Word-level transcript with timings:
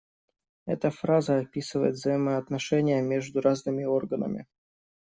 Эта 0.65 0.89
фраза 0.89 1.37
описывает 1.37 1.93
взаимоотношения 1.93 3.03
между 3.03 3.39
разными 3.39 3.83
органами. 3.83 4.47